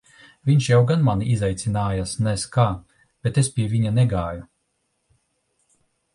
[0.49, 2.65] Viņš jau gan mani izaicinājās nez kā,
[3.27, 4.43] bet es pie viņa negāju.